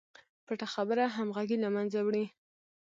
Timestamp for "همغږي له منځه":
1.15-1.99